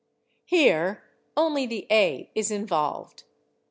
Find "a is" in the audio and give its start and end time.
1.91-2.49